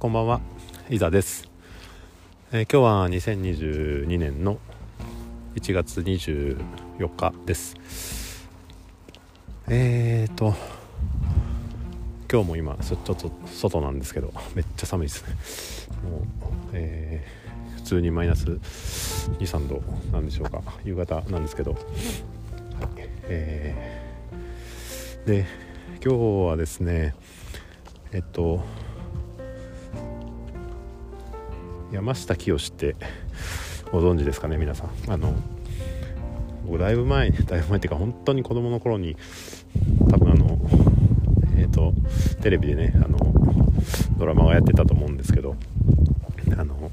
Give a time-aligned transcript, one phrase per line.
[0.00, 0.40] こんばんは、
[0.88, 1.46] 伊沢です、
[2.52, 4.56] えー、今日は2022年の
[5.56, 6.56] 1月24
[7.14, 8.48] 日です。
[9.68, 10.54] えーと
[12.32, 13.14] 今日も今ちょっと
[13.44, 15.36] 外なんですけどめっちゃ寒いですね。
[16.10, 16.22] もう、
[16.72, 19.82] えー、普通にマイナス23度
[20.12, 20.62] なんでしょうか。
[20.82, 21.82] 夕方なんですけど、はい。
[23.24, 25.46] えー、で
[26.02, 27.14] 今日はですね
[28.12, 28.64] えっと
[31.92, 32.96] 山下清って
[33.90, 34.90] ご存知ですかね皆さん。
[35.08, 35.34] あの
[36.66, 39.16] 僕だいぶ前 だいぶ前っていうか本当に子供の頃に
[40.08, 40.60] 多分あの
[41.56, 41.92] えっ、ー、と
[42.42, 43.18] テレビでねあの
[44.18, 45.56] ドラマがやってたと思うんですけど
[46.56, 46.90] あの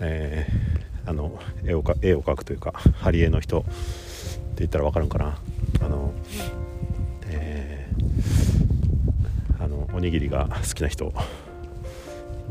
[0.00, 3.68] えー、あの絵をか絵を描くというか貼り絵の人って
[4.58, 5.38] 言ったら分かるんかな。
[5.80, 6.12] あの
[7.26, 11.12] えー、あのおにぎりが好きな人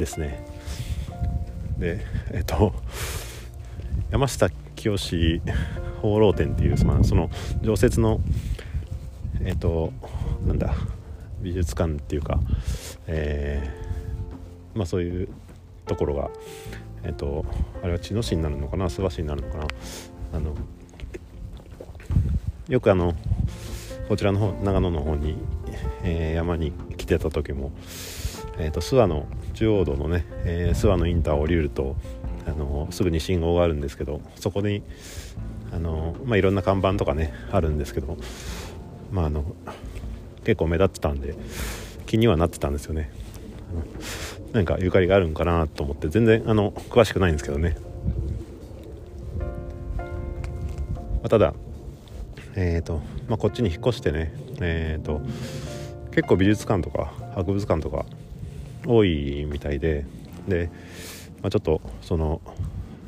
[0.02, 0.44] ですね。
[1.78, 2.74] でえっと
[4.10, 4.98] 山下清
[6.02, 7.30] 放浪展っていう、まあ、その
[7.62, 8.20] 常設の
[9.44, 9.94] えっと
[10.46, 10.74] なんだ
[11.42, 12.40] 美術館っていうか、
[13.06, 15.30] えー、まあそういう
[15.86, 16.32] ところが
[17.04, 17.46] えっと
[17.84, 19.68] あれは茅野市になるのかな諏訪市になるのかな。
[20.34, 20.56] あの
[22.70, 23.14] よくあの
[24.08, 25.36] こちらの方長野の方に、
[26.04, 27.72] えー、山に来てた時も、
[28.62, 31.96] えーと諏訪の中央道のね、えー、諏訪のインターを降りると
[32.48, 34.84] あのすぐに信号があるんですけどそこに
[35.72, 38.18] あの、まあ、いろんな看板とかねあるんですけど、
[39.12, 39.46] まあ、あの
[40.44, 41.36] 結構目立ってたんで
[42.06, 43.12] 気にはなってたんですよね。
[44.52, 47.78] なんかゆかりがあるんかなと思って全然あの詳しくないんですけどね、
[49.48, 49.56] ま
[51.24, 51.54] あ、ただ
[52.56, 55.22] えっ、ー、と、まあ、こっちに引っ越してねえっ、ー、と
[56.14, 58.06] 結構美術館とか博物館とか
[58.86, 60.06] 多いみたいで
[60.48, 60.70] で、
[61.42, 62.42] まあ、ちょっとその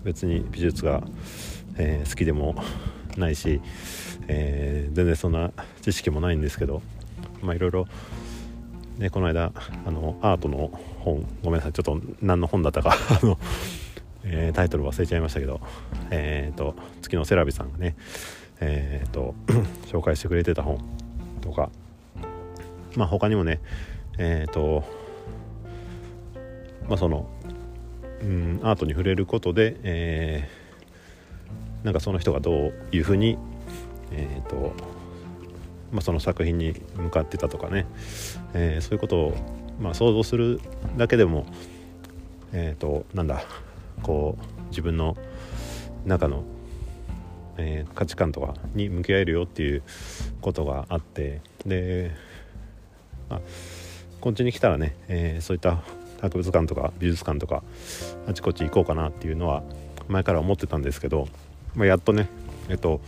[0.04, 1.04] 別に美術が、
[1.78, 2.56] えー、好きでも
[3.18, 3.62] ないし、
[4.28, 6.82] えー、全然そんな知識もないんですけど
[7.42, 7.88] まあいろいろ、
[8.98, 9.52] ね、この間
[9.86, 13.38] あのアートの本ごめんなさいちょっと何の本だったか あの、
[14.24, 15.62] えー、タイトル忘れちゃいましたけど
[16.12, 17.96] え、ー、と月のセラビさんがね
[18.60, 19.36] えっ、と
[19.92, 20.78] 紹介してくれてた本
[21.42, 21.70] とか
[22.96, 23.60] まあ他にもね
[24.18, 24.84] えっ、と
[26.88, 27.28] まあ、その
[28.22, 33.38] うんアートに触れることで、えー、なんかその人がどういうふうに、
[34.12, 34.74] えーと
[35.92, 37.86] まあ、その作品に向かってたとかね、
[38.54, 39.36] えー、そういうことを、
[39.80, 40.60] まあ、想像する
[40.98, 41.46] だけでも、
[42.52, 43.44] えーと、なんだ
[44.02, 45.16] こう自分の
[46.06, 46.44] 中の、
[47.58, 49.84] えー、価値観とかに向き合えるよっていう
[50.42, 51.42] ことがあって。
[51.66, 52.12] で、
[53.30, 53.42] まあ、
[54.20, 55.84] こっちに来たらね、えー、そういった
[56.24, 57.64] 博物館とか美術館とか
[58.28, 59.62] あちこち行こうかなっていうのは
[60.08, 61.28] 前から思ってたんですけど、
[61.76, 62.30] まあ、やっとね
[62.70, 63.02] えっと、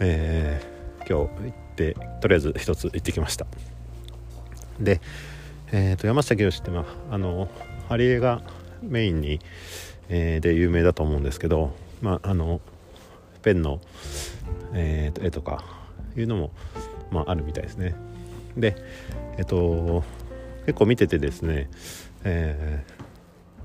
[0.00, 3.46] えー、今日行ってとりあえず一つ行ってきました。
[4.80, 5.02] で、
[5.70, 7.48] えー、と山下清って、まあ、あの
[7.88, 8.42] 貼り絵が
[8.82, 9.40] メインに、
[10.08, 12.62] えー、で有名だと思うんですけど、まあ、あの
[13.42, 13.80] ペンの、
[14.72, 15.64] えー、と絵とか
[16.16, 16.50] いうのも、
[17.10, 17.94] まあ、あるみたいですね。
[18.56, 18.76] で
[19.36, 20.02] えっと
[20.66, 21.68] 結構見ててですね
[22.24, 22.84] え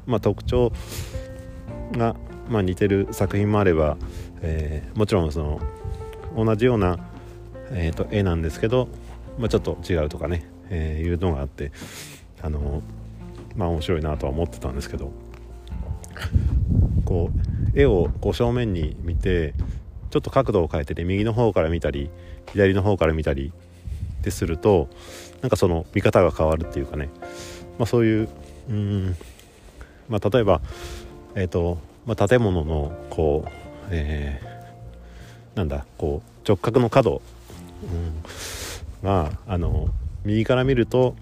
[0.07, 0.71] ー、まあ、特徴
[1.93, 2.15] が、
[2.49, 3.97] まあ、似てる作品もあれば、
[4.41, 5.59] えー、もちろんその
[6.35, 6.97] 同じような、
[7.71, 8.87] えーと、絵なんですけど、
[9.37, 11.71] まあ、ちょっと違うとかね、えー、いうのがあって
[12.41, 12.81] あの
[13.55, 15.11] まあ面白いなとは思ってたんですけど
[17.05, 19.53] こう絵をこう正面に見て
[20.09, 22.09] ちょっと角度を変えてね右の方から見たり
[22.51, 23.53] 左の方から見たり
[24.25, 24.89] ってすると
[25.41, 27.09] なんかその見方が変わるっていうかね、
[27.77, 28.29] まあ、そういう
[28.69, 29.15] うん、
[30.09, 30.61] まあ、例えば、
[31.35, 31.77] えーと
[32.07, 33.49] まあ、建物のこう、
[33.91, 37.21] えー、なんだこう直角の角、
[37.83, 39.89] うん、があの
[40.23, 41.15] 右から見ると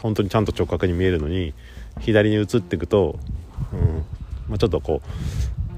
[0.00, 1.52] 本当にちゃんと直角に見えるのに
[1.98, 3.18] 左に移っていくと、
[3.72, 4.04] うん
[4.48, 5.02] まあ、ちょっとこ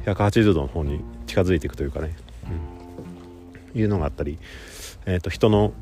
[0.05, 2.14] う180度の方に近づいていくというかね、
[3.75, 4.38] うん、いうのがあったり、
[5.06, 5.73] えーと、人の、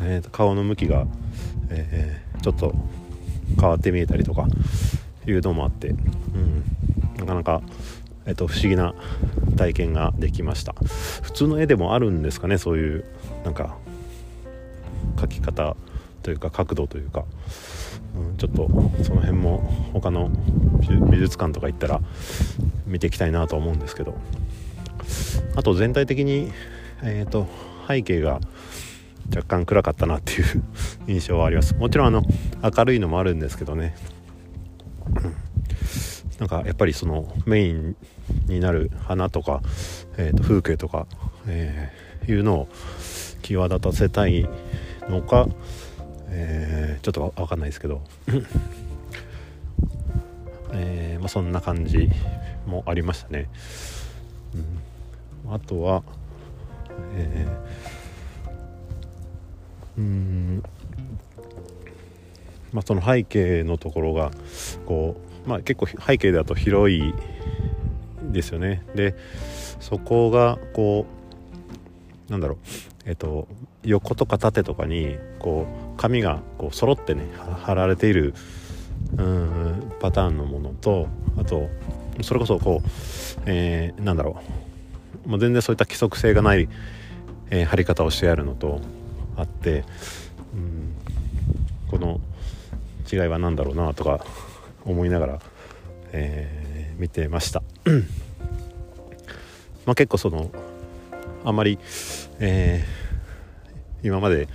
[0.00, 1.06] えーと顔の向きが、
[1.70, 2.74] えー、ちょっと
[3.58, 4.46] 変わって見えたりとか
[5.26, 6.64] いうのもあって、うん、
[7.16, 7.62] なかなか、
[8.26, 8.94] えっと、不思議な
[9.56, 10.74] 体験ができました。
[11.22, 13.04] 普通の絵でもあるんですかねそういう
[13.44, 13.76] なんか
[15.16, 15.76] 描き方
[16.22, 17.24] というか角度というか、
[18.16, 18.68] うん、ちょっと
[19.02, 20.30] その辺も他の
[21.10, 22.00] 美術館とか行ったら
[22.86, 24.16] 見ていきたいなと思うんですけど。
[25.54, 26.52] あと全体的に、
[27.02, 27.46] えーと、
[27.88, 28.40] 背景が
[29.34, 30.62] 若干暗かったなっていう
[31.06, 31.74] 印象はあります。
[31.74, 32.22] もちろんあの
[32.62, 33.94] 明るいのもあるんですけどね、
[36.38, 37.96] なんかやっぱりそのメイン
[38.46, 39.62] になる花とか、
[40.16, 41.06] えー、と風景とか、
[41.46, 42.68] えー、いうのを
[43.42, 44.48] 際立たせたい
[45.08, 45.46] のか、
[46.28, 48.02] えー、ちょっと分かんないですけど、
[50.72, 52.10] えーまあ、そんな感じ
[52.66, 53.48] もありましたね。
[55.46, 56.02] うん、あとは、
[57.14, 57.95] えー、
[62.72, 64.30] まあ、その背景のところが
[64.84, 65.16] こ
[65.46, 67.14] う、まあ、結構背景だと広い
[68.32, 68.82] ですよね。
[68.94, 69.14] で
[69.80, 71.06] そこがこ
[72.28, 72.58] うなんだろう。
[73.06, 73.46] えっと
[73.84, 77.22] 横とか縦とかにこう紙がこう揃ってね
[77.62, 78.34] 貼られている
[79.16, 81.06] うんパターンのものと
[81.38, 81.68] あと
[82.22, 82.88] それこそこう、
[83.46, 84.40] えー、なんだろ
[85.26, 85.28] う。
[85.28, 86.68] もう全然そういった規則性がない、
[87.50, 88.80] えー、貼り方をしてあるのと
[89.36, 89.84] あって
[90.54, 90.94] うん
[91.88, 92.20] この
[93.10, 94.24] 違いは何だろうなとか
[94.84, 95.38] 思いながら、
[96.12, 97.62] えー、見てました。
[99.86, 100.50] まあ結構その
[101.44, 101.78] あんまり、
[102.40, 104.48] えー、今まで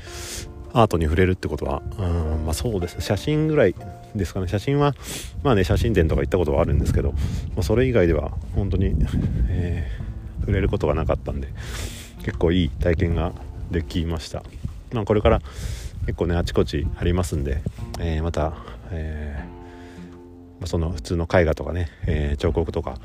[0.74, 2.96] アートに触れるってことはうんまあそうです。
[2.96, 3.76] ね写真ぐらい
[4.16, 4.48] ですかね。
[4.48, 4.94] 写真は
[5.44, 7.18] まあね写真展とか行ったことはあるんですけど、ま
[7.60, 8.94] あ、それ以外では本当に、
[9.50, 11.48] えー、触れることがなかったんで
[12.24, 13.32] 結構いい体験が
[13.72, 14.44] できました、
[14.94, 15.42] まあ、これから
[16.06, 17.62] 結構ねあちこちありますんで、
[18.00, 18.54] えー、また、
[18.92, 22.98] えー、その普通の絵画とかね、えー、彫刻とか、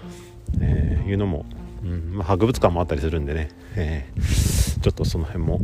[0.60, 1.46] えいうのも、
[1.84, 4.10] うんまあ、博物館もあったりするんでね、え
[4.82, 5.60] ちょっとその辺も、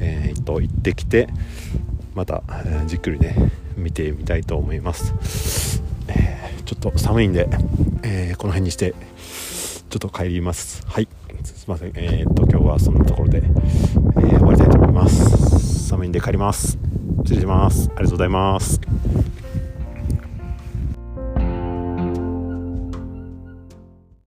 [0.00, 1.28] えー、と行ってきて
[2.14, 7.48] また、えじっくりね見てみたいと思います、えちょっと寒いんで、
[8.02, 8.94] えこの辺にして
[9.88, 10.84] ちょっと帰ります。
[10.86, 11.08] はい。
[11.44, 11.92] すいません。
[11.94, 15.65] えー、っと今日はそんなところで、え終わりたいと思います。
[15.86, 16.78] 寒いんで帰ります。
[17.24, 17.88] 失礼します。
[17.94, 18.80] ありがとうございます。